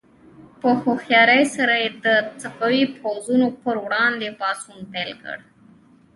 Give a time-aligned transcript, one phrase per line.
[0.61, 2.05] په هوښیارۍ سره یې د
[2.41, 5.37] صفوي پوځونو پر وړاندې پاڅون پیل کړ.